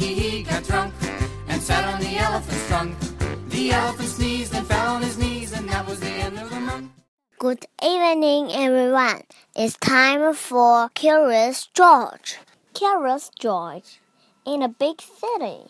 monkey, 0.00 0.14
he 0.14 0.42
got 0.42 0.64
drunk 0.64 0.94
and 1.48 1.60
sat 1.60 1.84
on 1.92 2.00
the 2.00 2.16
elephant's 2.16 2.66
trunk. 2.68 2.96
The 3.48 3.72
elephant 3.72 4.08
sneezed 4.08 4.54
and 4.54 4.66
fell 4.66 4.94
on 4.94 5.02
his 5.02 5.18
knees, 5.18 5.52
and 5.52 5.68
that 5.68 5.86
was 5.86 6.00
the 6.00 6.08
end 6.08 6.38
of 6.38 6.48
the 6.50 6.60
month. 6.60 6.90
Good 7.38 7.66
evening, 7.82 8.50
everyone. 8.52 9.22
It's 9.54 9.76
time 9.76 10.34
for 10.34 10.88
Curious 10.94 11.68
George. 11.74 12.38
Curious 12.74 13.30
George 13.38 14.00
in 14.46 14.62
a 14.62 14.68
big 14.68 15.00
city. 15.00 15.68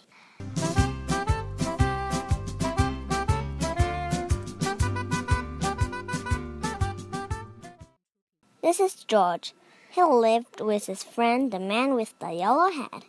This 8.62 8.78
is 8.78 8.94
George. 8.94 9.54
He 9.90 10.02
lived 10.02 10.60
with 10.60 10.86
his 10.86 11.02
friend, 11.02 11.50
the 11.50 11.58
man 11.58 11.94
with 11.94 12.16
the 12.20 12.30
yellow 12.30 12.70
hat. 12.70 13.04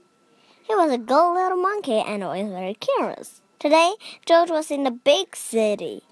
He 0.72 0.76
was 0.76 0.94
a 0.94 0.98
good 0.98 1.34
little 1.34 1.58
monkey 1.58 2.00
and 2.00 2.24
always 2.24 2.50
very 2.50 2.76
curious. 2.76 3.42
Today, 3.60 3.92
George 4.26 4.50
was 4.50 4.72
in 4.72 4.86
the 4.86 4.92
big 4.92 5.36
city. 5.36 6.04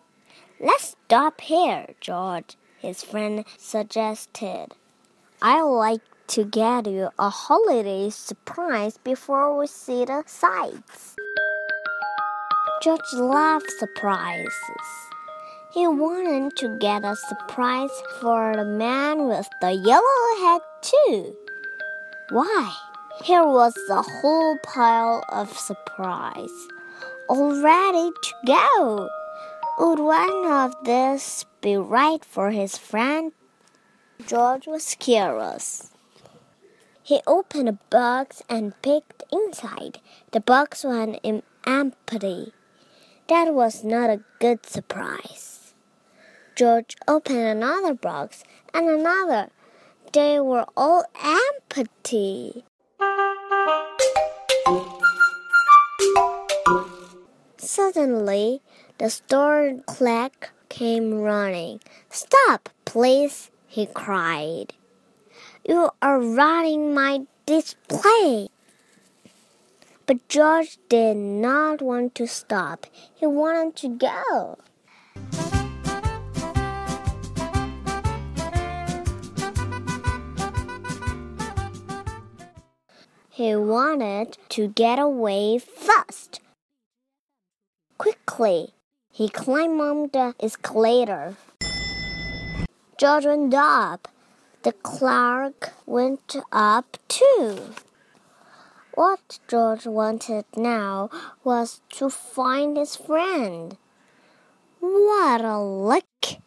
Let's 0.59 0.97
stop 1.05 1.39
here, 1.39 1.95
George, 2.01 2.57
his 2.77 3.01
friend 3.01 3.45
suggested. 3.57 4.75
I 5.41 5.61
like 5.61 6.01
to 6.35 6.43
get 6.43 6.87
you 6.87 7.07
a 7.17 7.29
holiday 7.29 8.09
surprise 8.09 8.97
before 8.97 9.57
we 9.57 9.65
see 9.65 10.03
the 10.03 10.23
sights. 10.25 11.15
George 12.83 13.13
loved 13.13 13.71
surprises. 13.79 14.87
He 15.73 15.87
wanted 15.87 16.57
to 16.57 16.77
get 16.79 17.05
a 17.05 17.15
surprise 17.15 17.95
for 18.19 18.53
the 18.57 18.65
man 18.65 19.29
with 19.29 19.47
the 19.61 19.71
yellow 19.71 20.27
hat, 20.41 20.61
too. 20.81 21.37
Why? 22.31 22.88
Here 23.23 23.45
was 23.45 23.75
a 23.89 24.01
whole 24.01 24.57
pile 24.63 25.25
of 25.27 25.57
surprise, 25.57 26.67
all 27.27 27.61
ready 27.61 28.11
to 28.11 28.33
go. 28.47 29.09
Would 29.77 29.99
one 29.99 30.45
of 30.45 30.73
these 30.85 31.45
be 31.59 31.75
right 31.75 32.23
for 32.23 32.51
his 32.51 32.77
friend? 32.77 33.33
George 34.25 34.67
was 34.67 34.95
curious. 34.95 35.91
He 37.03 37.19
opened 37.27 37.67
a 37.67 37.79
box 37.89 38.41
and 38.47 38.79
peeked 38.81 39.23
inside. 39.33 39.99
The 40.31 40.39
box 40.39 40.85
was 40.85 41.19
empty. 41.65 42.53
That 43.27 43.53
was 43.53 43.83
not 43.83 44.09
a 44.09 44.23
good 44.39 44.65
surprise. 44.65 45.73
George 46.55 46.95
opened 47.05 47.39
another 47.39 47.93
box 47.93 48.45
and 48.73 48.89
another. 48.89 49.49
They 50.13 50.39
were 50.39 50.65
all 50.77 51.03
empty. 51.21 52.63
Suddenly, 57.71 58.63
the 58.97 59.11
store 59.11 59.75
clerk 59.85 60.53
came 60.69 61.21
running. 61.21 61.79
Stop, 62.09 62.69
please, 62.83 63.51
he 63.67 63.85
cried. 63.85 64.73
You 65.67 65.91
are 66.01 66.19
running 66.19 66.95
my 66.95 67.27
display. 67.45 68.49
But 70.07 70.27
George 70.27 70.79
did 70.89 71.15
not 71.15 71.79
want 71.79 72.15
to 72.15 72.25
stop. 72.25 72.87
He 73.13 73.27
wanted 73.27 73.75
to 73.75 73.89
go. 73.89 74.57
He 83.29 83.55
wanted 83.55 84.39
to 84.57 84.69
get 84.69 84.97
away 84.97 85.59
fast. 85.59 86.41
Quickly, 88.29 88.73
he 89.11 89.27
climbed 89.27 90.11
the 90.11 90.35
escalator. 90.39 91.35
George 92.99 93.25
went 93.25 93.55
up. 93.55 94.07
The 94.61 94.71
clerk 94.71 95.73
went 95.87 96.35
up 96.51 96.97
too. 97.07 97.73
What 98.93 99.39
George 99.47 99.87
wanted 99.87 100.45
now 100.55 101.09
was 101.43 101.81
to 101.97 102.11
find 102.11 102.77
his 102.77 102.95
friend. 102.95 103.75
What 104.79 105.41
a 105.41 105.57
luck! 105.57 106.39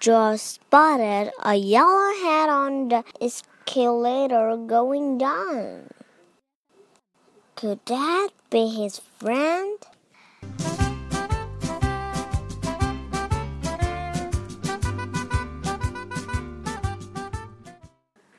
George 0.00 0.40
spotted 0.40 1.30
a 1.40 1.54
yellow 1.54 2.12
hat 2.24 2.48
on 2.48 2.88
the 2.88 3.04
escalator 3.20 4.56
going 4.56 5.16
down. 5.18 5.90
Could 7.54 7.86
that 7.86 8.30
be 8.50 8.68
his 8.68 8.98
friend? 8.98 9.78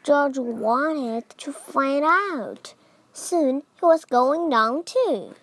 George 0.09 0.39
wanted 0.39 1.29
to 1.37 1.53
find 1.53 2.03
out. 2.03 2.73
Soon 3.13 3.61
he 3.79 3.85
was 3.85 4.05
going 4.05 4.49
down 4.49 4.81
too. 4.83 5.35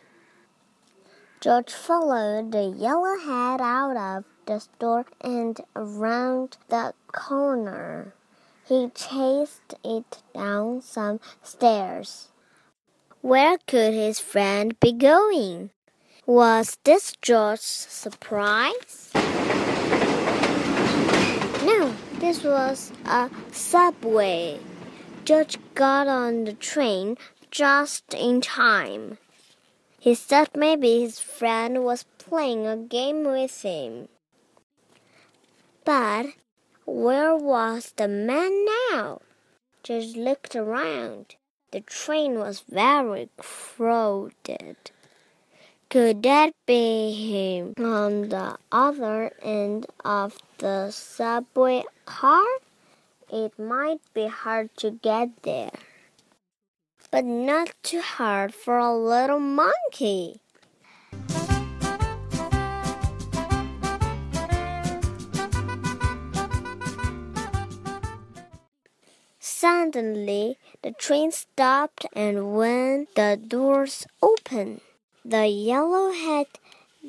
George 1.40 1.72
followed 1.72 2.50
the 2.50 2.64
yellow 2.64 3.16
head 3.16 3.60
out 3.60 3.96
of 3.96 4.24
the 4.46 4.58
store 4.58 5.06
and 5.20 5.60
around 5.76 6.56
the 6.68 6.94
corner. 7.12 8.12
He 8.64 8.90
chased 8.92 9.74
it 9.84 10.20
down 10.34 10.80
some 10.82 11.20
stairs. 11.44 12.30
Where 13.20 13.58
could 13.68 13.94
his 13.94 14.18
friend 14.18 14.74
be 14.80 14.90
going? 14.92 15.70
Was 16.26 16.76
this 16.82 17.12
George's 17.22 17.62
surprise? 17.62 19.12
No, 21.64 21.94
this 22.20 22.42
was 22.42 22.92
a 23.04 23.30
subway. 23.52 24.58
George 25.24 25.58
got 25.74 26.08
on 26.08 26.44
the 26.44 26.52
train 26.52 27.16
just 27.50 28.14
in 28.14 28.40
time. 28.40 29.18
He 29.98 30.14
thought 30.14 30.56
maybe 30.56 31.00
his 31.00 31.18
friend 31.18 31.84
was 31.84 32.04
playing 32.18 32.66
a 32.66 32.76
game 32.76 33.24
with 33.24 33.62
him. 33.62 34.08
But 35.84 36.26
where 36.84 37.36
was 37.36 37.92
the 37.96 38.08
man 38.08 38.64
now? 38.90 39.20
George 39.82 40.16
looked 40.16 40.56
around. 40.56 41.36
The 41.72 41.80
train 41.80 42.38
was 42.38 42.60
very 42.68 43.28
crowded. 43.36 44.76
Could 45.88 46.24
that 46.24 46.52
be 46.66 47.12
him 47.14 47.72
on 47.78 48.28
the 48.28 48.58
other 48.72 49.30
end 49.40 49.86
of 50.04 50.36
the 50.58 50.90
subway 50.90 51.84
car? 52.04 52.44
It 53.32 53.56
might 53.56 54.00
be 54.12 54.26
hard 54.26 54.76
to 54.78 54.90
get 54.90 55.42
there, 55.42 55.70
but 57.12 57.24
not 57.24 57.72
too 57.84 58.00
hard 58.00 58.52
for 58.52 58.78
a 58.78 58.92
little 58.92 59.38
monkey. 59.38 60.40
Suddenly, 69.38 70.58
the 70.82 70.90
train 70.92 71.30
stopped, 71.30 72.06
and 72.12 72.56
when 72.56 73.06
the 73.14 73.40
doors 73.40 74.06
opened, 74.20 74.80
the 75.28 75.48
yellow 75.48 76.12
hat 76.12 76.46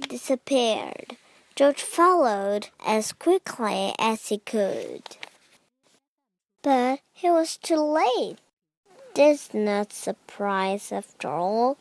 disappeared. 0.10 1.18
George 1.56 1.82
followed 1.84 2.70
as 2.84 3.14
quickly 3.14 3.94
as 4.00 4.30
he 4.30 4.40
could. 4.40 5.04
But 6.64 7.02
he 7.14 7.30
was 7.30 7.58
too 7.58 7.78
late. 7.80 8.38
This 9.14 9.54
not 9.54 9.94
surprise 9.94 10.92
after 10.92 11.28
all. 11.28 11.78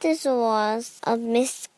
This 0.00 0.24
was 0.24 1.00
a 1.04 1.18
mistake. 1.18 1.68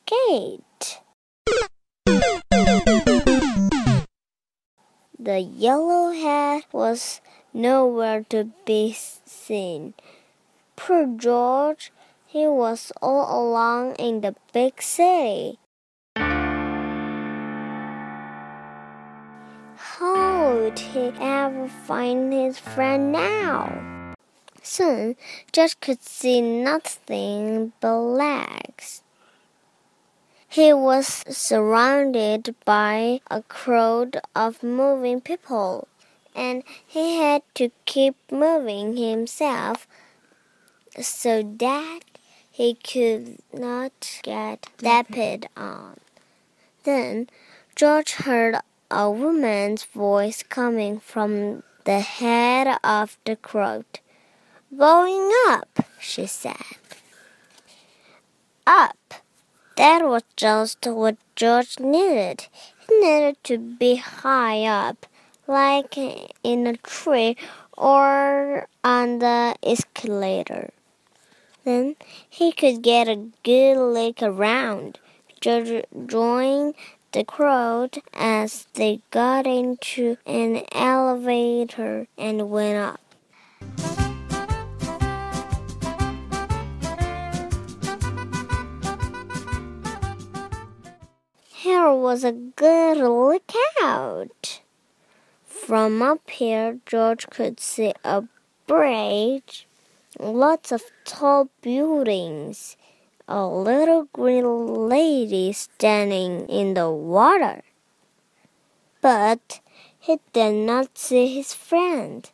The 5.18 5.40
yellow 5.40 6.12
hat 6.12 6.64
was 6.72 7.20
nowhere 7.52 8.24
to 8.30 8.50
be 8.64 8.92
seen. 8.92 9.94
Poor 10.76 11.06
George, 11.06 11.90
he 12.36 12.46
was 12.46 12.92
all 13.00 13.24
alone 13.40 13.94
in 13.94 14.20
the 14.20 14.34
big 14.52 14.82
city. 14.82 15.58
How 19.76 20.52
would 20.52 20.78
he 20.78 21.14
ever 21.18 21.66
find 21.66 22.30
his 22.30 22.58
friend 22.58 23.10
now? 23.10 24.14
Soon, 24.62 25.16
George 25.50 25.80
could 25.80 26.02
see 26.02 26.42
nothing 26.42 27.72
but 27.80 28.00
legs. 28.00 29.02
He 30.46 30.74
was 30.74 31.24
surrounded 31.30 32.54
by 32.66 33.22
a 33.30 33.40
crowd 33.44 34.20
of 34.34 34.62
moving 34.62 35.22
people 35.22 35.88
and 36.34 36.62
he 36.86 37.16
had 37.16 37.40
to 37.54 37.70
keep 37.86 38.14
moving 38.30 38.98
himself 38.98 39.88
so 41.00 41.42
that 41.42 42.00
he 42.56 42.72
could 42.72 43.36
not 43.52 43.92
get 44.22 44.66
stepped 44.78 45.46
on. 45.58 46.00
Then 46.84 47.28
George 47.74 48.12
heard 48.12 48.56
a 48.90 49.10
woman's 49.10 49.84
voice 49.84 50.42
coming 50.42 50.98
from 50.98 51.64
the 51.84 52.00
head 52.00 52.78
of 52.82 53.18
the 53.26 53.36
crowd. 53.36 53.84
Going 54.74 55.30
up, 55.48 55.84
she 56.00 56.24
said. 56.26 56.80
Up. 58.66 58.96
That 59.76 60.06
was 60.06 60.22
just 60.34 60.86
what 60.86 61.18
George 61.34 61.78
needed. 61.78 62.46
He 62.88 62.98
needed 62.98 63.36
to 63.44 63.58
be 63.58 63.96
high 63.96 64.64
up, 64.64 65.04
like 65.46 65.98
in 65.98 66.66
a 66.66 66.78
tree 66.78 67.36
or 67.76 68.66
on 68.82 69.18
the 69.18 69.56
escalator. 69.62 70.70
Then 71.66 71.96
he 72.30 72.52
could 72.52 72.80
get 72.80 73.08
a 73.08 73.26
good 73.42 73.76
look 73.76 74.22
around. 74.22 75.00
George 75.40 75.82
joined 76.06 76.76
the 77.10 77.24
crowd 77.24 77.98
as 78.14 78.68
they 78.74 79.00
got 79.10 79.48
into 79.48 80.16
an 80.24 80.62
elevator 80.70 82.06
and 82.16 82.50
went 82.50 82.78
up. 82.78 83.00
Here 91.48 91.92
was 91.92 92.22
a 92.22 92.30
good 92.30 92.98
lookout. 92.98 94.60
From 95.44 96.00
up 96.00 96.30
here, 96.30 96.78
George 96.86 97.28
could 97.28 97.58
see 97.58 97.92
a 98.04 98.22
bridge, 98.68 99.65
lots 100.18 100.72
of 100.72 100.82
tall 101.04 101.48
buildings, 101.62 102.76
a 103.28 103.46
little 103.46 104.08
green 104.12 104.88
lady 104.88 105.52
standing 105.52 106.48
in 106.48 106.74
the 106.74 106.90
water. 106.90 107.62
But 109.00 109.60
he 109.98 110.20
did 110.32 110.54
not 110.66 110.96
see 110.98 111.34
his 111.34 111.52
friend. 111.52 112.28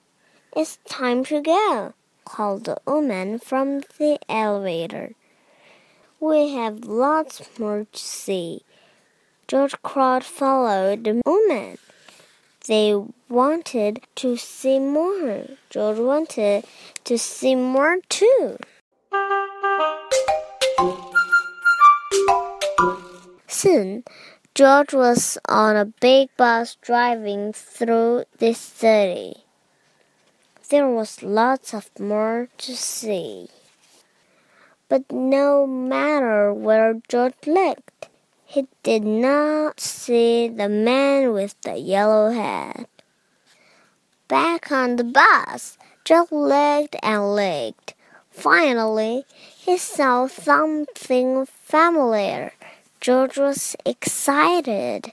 It's 0.55 0.79
time 0.87 1.25
to 1.27 1.41
go, 1.41 1.95
called 2.25 2.65
the 2.65 2.79
woman 2.87 3.39
from 3.39 3.81
the 3.99 4.19
elevator. 4.29 5.15
We 6.21 6.55
have 6.55 6.85
lots 6.85 7.59
more 7.59 7.87
to 7.91 7.99
see. 7.99 8.63
George 9.49 9.81
Crowd 9.83 10.25
followed 10.25 11.05
the 11.05 11.21
woman. 11.27 11.79
They 12.69 12.95
wanted 13.33 14.05
to 14.15 14.37
see 14.37 14.79
more. 14.79 15.47
George 15.71 15.99
wanted 15.99 16.65
to 17.05 17.17
see 17.17 17.55
more 17.55 17.97
too. 18.11 18.59
Soon, 23.49 24.05
George 24.55 24.93
was 24.93 25.39
on 25.49 25.77
a 25.77 25.87
big 25.87 26.29
bus 26.37 26.77
driving 26.83 27.55
through 27.55 28.25
the 28.39 28.53
city. 28.53 29.45
There 30.69 30.89
was 30.89 31.23
lots 31.23 31.73
of 31.73 31.89
more 31.99 32.49
to 32.59 32.77
see. 32.77 33.49
But 34.91 35.11
no 35.11 35.67
matter 35.67 36.53
where 36.53 37.01
George 37.09 37.47
looked, 37.47 38.09
he 38.45 38.67
did 38.83 39.05
not 39.05 39.81
see 39.81 40.49
the 40.49 40.69
man 40.69 41.33
with 41.33 41.59
the 41.63 41.79
yellow 41.79 42.31
hat. 42.31 42.92
Back 44.33 44.73
on 44.73 44.97
the 44.97 45.05
bus, 45.05 45.77
George 46.07 46.33
looked 46.33 46.97
and 47.03 47.37
looked. 47.37 47.93
Finally, 48.31 49.27
he 49.37 49.77
saw 49.77 50.27
something 50.27 51.45
familiar. 51.45 52.55
George 52.99 53.37
was 53.37 53.77
excited. 53.85 55.13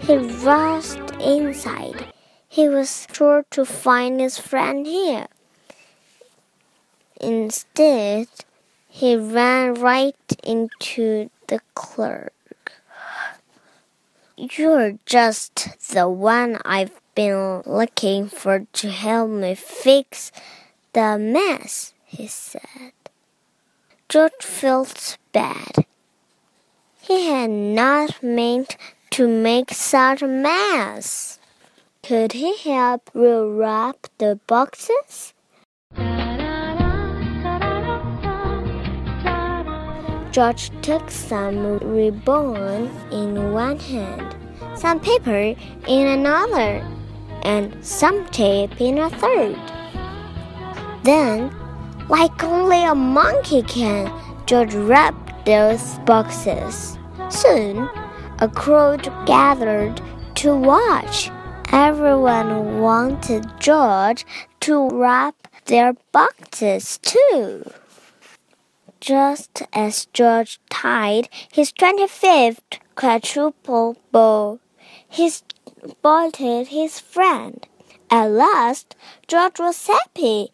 He 0.00 0.16
rushed 0.44 1.00
inside. 1.18 2.12
He 2.46 2.68
was 2.68 3.06
sure 3.10 3.46
to 3.50 3.64
find 3.64 4.20
his 4.20 4.36
friend 4.36 4.86
here. 4.86 5.28
Instead, 7.22 8.28
he 8.86 9.16
ran 9.16 9.72
right 9.72 10.14
into 10.44 11.30
the 11.46 11.60
clerk. 11.72 12.34
You're 14.40 14.94
just 15.04 15.68
the 15.92 16.08
one 16.08 16.60
I've 16.64 16.98
been 17.14 17.62
looking 17.66 18.26
for 18.26 18.66
to 18.72 18.90
help 18.90 19.28
me 19.28 19.54
fix 19.54 20.32
the 20.94 21.18
mess, 21.18 21.92
he 22.06 22.26
said. 22.26 22.92
George 24.08 24.40
felt 24.40 25.18
bad. 25.32 25.84
He 27.02 27.26
had 27.26 27.50
not 27.50 28.22
meant 28.22 28.78
to 29.10 29.28
make 29.28 29.74
such 29.74 30.22
a 30.22 30.26
mess. 30.26 31.38
Could 32.02 32.32
he 32.32 32.56
help 32.56 33.10
rewrap 33.12 34.08
the 34.16 34.40
boxes? 34.46 35.34
George 40.32 40.70
took 40.82 41.10
some 41.10 41.78
ribbon 41.78 42.88
in 43.10 43.52
one 43.52 43.80
hand, 43.80 44.36
some 44.76 45.00
paper 45.00 45.56
in 45.88 46.06
another, 46.06 46.86
and 47.42 47.76
some 47.84 48.24
tape 48.26 48.80
in 48.80 48.98
a 48.98 49.10
third. 49.10 49.58
Then, 51.02 51.50
like 52.08 52.44
only 52.44 52.84
a 52.84 52.94
monkey 52.94 53.62
can, 53.62 54.12
George 54.46 54.72
wrapped 54.74 55.46
those 55.46 55.98
boxes. 56.06 56.96
Soon, 57.28 57.88
a 58.38 58.48
crowd 58.48 59.12
gathered 59.26 60.00
to 60.36 60.54
watch. 60.54 61.30
Everyone 61.72 62.80
wanted 62.80 63.46
George 63.58 64.24
to 64.60 64.88
wrap 64.90 65.34
their 65.66 65.94
boxes 66.12 66.98
too 66.98 67.64
just 69.00 69.62
as 69.72 70.06
George 70.12 70.60
tied 70.68 71.28
his 71.50 71.72
25th 71.72 72.78
quadruple 72.94 73.96
bow. 74.12 74.60
He 75.08 75.30
spotted 75.30 76.68
his 76.68 77.00
friend. 77.00 77.66
At 78.10 78.26
last, 78.26 78.96
George 79.26 79.58
was 79.58 79.86
happy, 79.86 80.52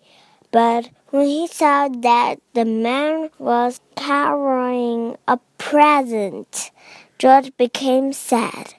but 0.51 0.91
when 1.11 1.27
he 1.27 1.47
saw 1.47 1.89
that 1.89 2.41
the 2.55 2.65
man 2.65 3.31
was 3.39 3.81
carrying 3.97 5.17
a 5.27 5.39
present, 5.59 6.71
George 7.19 7.57
became 7.57 8.13
sad. 8.13 8.75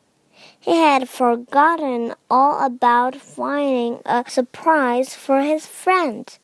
He 0.60 0.76
had 0.76 1.10
forgotten 1.10 2.14
all 2.30 2.66
about 2.66 3.16
finding 3.16 4.02
a 4.06 4.26
surprise 4.28 5.16
for 5.16 5.42
his 5.42 5.66
friend. 5.66 6.38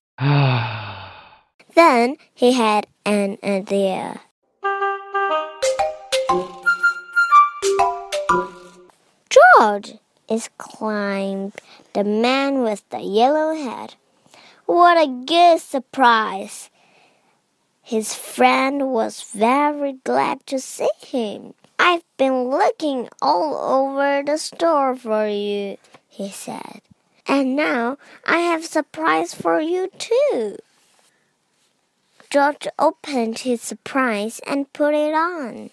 Then 1.75 2.17
he 2.33 2.53
had 2.53 2.87
an 3.05 3.37
idea. 3.43 4.21
George! 9.29 9.95
exclaimed 10.29 11.53
the 11.93 12.03
man 12.03 12.63
with 12.63 12.87
the 12.89 13.01
yellow 13.01 13.53
hat. 13.53 13.95
What 14.65 14.97
a 14.97 15.07
good 15.07 15.59
surprise! 15.59 16.69
His 17.81 18.15
friend 18.15 18.91
was 18.91 19.21
very 19.21 19.93
glad 20.03 20.47
to 20.47 20.59
see 20.59 20.89
him. 21.05 21.53
I've 21.77 22.03
been 22.17 22.49
looking 22.49 23.09
all 23.21 23.55
over 23.55 24.23
the 24.23 24.37
store 24.37 24.95
for 24.95 25.27
you, 25.27 25.77
he 26.07 26.29
said. 26.29 26.81
And 27.27 27.55
now 27.55 27.97
I 28.25 28.37
have 28.37 28.63
a 28.63 28.67
surprise 28.67 29.33
for 29.33 29.59
you 29.59 29.89
too. 29.97 30.57
George 32.33 32.67
opened 32.79 33.37
his 33.37 33.61
surprise 33.61 34.41
and 34.47 34.73
put 34.73 34.95
it 34.95 35.13
on. 35.13 35.69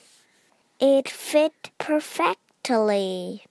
It 0.79 1.09
fit 1.09 1.71
perfectly. 1.79 3.45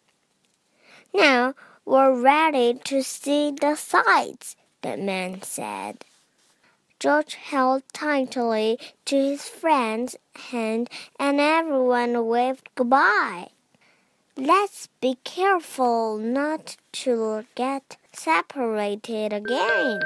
Now 1.12 1.56
we're 1.86 2.14
ready 2.14 2.76
to 2.84 3.02
see 3.02 3.50
the 3.50 3.74
sights, 3.74 4.56
the 4.84 4.96
man 4.96 5.42
said. 5.42 6.06
George 7.00 7.34
held 7.34 7.82
tightly 7.94 8.78
to 9.06 9.16
his 9.16 9.50
friend's 9.50 10.16
hand 10.52 10.88
and 11.20 11.40
everyone 11.40 12.28
waved 12.28 12.70
goodbye. 12.76 13.50
Let's 14.38 14.88
be 15.02 15.18
careful 15.24 16.20
not 16.20 16.78
to 16.92 17.44
get 17.56 17.98
separated 18.14 19.34
again 19.34 20.00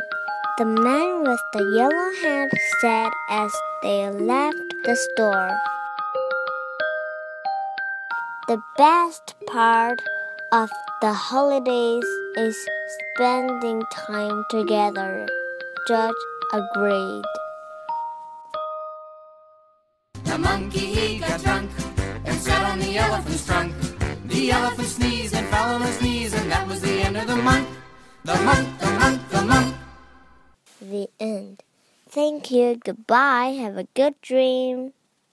the 0.56 0.66
man 0.66 1.24
with 1.24 1.42
the 1.52 1.64
yellow 1.76 2.12
hat 2.22 2.52
said 2.80 3.10
as 3.28 3.52
they 3.82 4.08
left 4.12 4.74
the 4.84 4.96
store. 4.96 5.58
The 8.48 8.62
best 8.78 9.34
part 9.48 10.00
of 10.52 10.70
the 11.02 11.12
holidays 11.12 12.06
is 12.38 12.56
spending 13.16 13.82
time 13.92 14.46
together. 14.52 15.28
George 15.88 16.14
Agreed. 16.54 17.24
The 20.24 20.38
monkey 20.38 20.86
he 20.94 21.18
got 21.18 21.42
drunk 21.42 21.72
and 22.26 22.38
sat 22.38 22.64
on 22.72 22.78
the 22.78 22.96
elephant's 22.98 23.44
trunk. 23.48 23.74
The 24.26 24.52
elephant 24.52 24.88
sneezed 24.88 25.34
and 25.34 25.48
fell 25.48 25.74
on 25.74 25.82
his 25.82 26.00
knees, 26.00 26.34
and 26.36 26.52
that 26.52 26.68
was 26.68 26.80
the 26.82 27.02
end 27.02 27.18
of 27.18 27.26
the 27.26 27.38
month. 27.38 27.68
The 28.24 28.36
month, 28.36 28.80
the 28.80 28.92
monk. 29.00 29.23
The 30.84 31.10
end. 31.18 31.64
Thank 32.10 32.52
you. 32.52 32.76
Goodbye. 32.76 33.56
Have 33.58 33.78
a 33.78 33.88
good 33.94 34.20
dream. 34.22 34.92